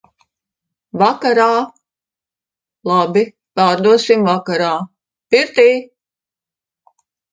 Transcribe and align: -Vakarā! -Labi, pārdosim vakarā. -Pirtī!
-Vakarā! 1.01 1.59
-Labi, 2.91 3.23
pārdosim 3.61 4.25
vakarā. 4.31 4.73
-Pirtī! 4.87 5.69